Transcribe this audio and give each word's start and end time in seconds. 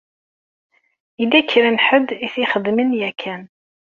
Yella 1.19 1.39
kra 1.51 1.69
n 1.75 1.77
ḥedd 1.87 2.09
i 2.25 2.27
t-ixedmen 2.33 2.89
yakan. 2.99 3.41